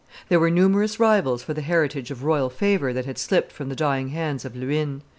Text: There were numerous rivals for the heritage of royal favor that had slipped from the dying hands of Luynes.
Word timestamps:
There 0.29 0.39
were 0.39 0.49
numerous 0.49 0.99
rivals 0.99 1.43
for 1.43 1.53
the 1.53 1.61
heritage 1.61 2.09
of 2.09 2.23
royal 2.23 2.49
favor 2.49 2.91
that 2.91 3.05
had 3.05 3.19
slipped 3.19 3.51
from 3.51 3.69
the 3.69 3.75
dying 3.75 4.07
hands 4.09 4.45
of 4.45 4.55
Luynes. 4.55 5.03